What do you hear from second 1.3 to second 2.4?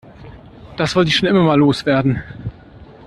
mal loswerden.